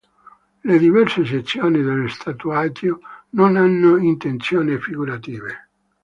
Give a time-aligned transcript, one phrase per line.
[0.63, 3.01] Le diverse sezioni del tatuaggio
[3.33, 5.69] non hanno intenzioni figurative.